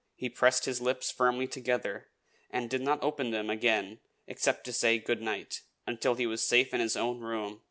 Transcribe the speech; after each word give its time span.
He 0.15 0.29
pressed 0.29 0.65
his 0.65 0.81
lips 0.81 1.11
firmly 1.11 1.45
together, 1.45 2.07
and 2.49 2.71
did 2.71 2.81
not 2.81 3.03
open 3.03 3.29
them 3.29 3.51
again 3.51 3.99
except 4.25 4.63
to 4.63 4.73
say 4.73 4.97
"Good 4.97 5.21
night," 5.21 5.61
until 5.85 6.15
he 6.15 6.25
was 6.25 6.41
safe 6.43 6.73
in 6.73 6.79
his 6.79 6.97
own 6.97 7.19
room. 7.19 7.59